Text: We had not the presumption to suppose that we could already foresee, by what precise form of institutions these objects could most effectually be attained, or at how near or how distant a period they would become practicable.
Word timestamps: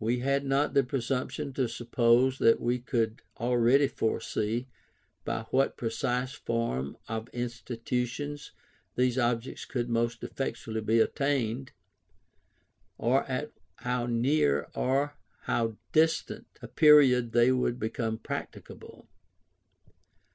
We 0.00 0.20
had 0.20 0.46
not 0.46 0.72
the 0.72 0.82
presumption 0.82 1.52
to 1.52 1.68
suppose 1.68 2.38
that 2.38 2.60
we 2.62 2.78
could 2.78 3.20
already 3.38 3.88
foresee, 3.88 4.68
by 5.22 5.42
what 5.50 5.76
precise 5.76 6.32
form 6.32 6.96
of 7.08 7.28
institutions 7.28 8.52
these 8.94 9.18
objects 9.18 9.66
could 9.66 9.90
most 9.90 10.24
effectually 10.24 10.80
be 10.80 10.98
attained, 10.98 11.72
or 12.96 13.24
at 13.24 13.52
how 13.80 14.06
near 14.06 14.70
or 14.74 15.18
how 15.42 15.76
distant 15.92 16.46
a 16.62 16.66
period 16.66 17.32
they 17.32 17.52
would 17.52 17.78
become 17.78 18.16
practicable. 18.16 19.08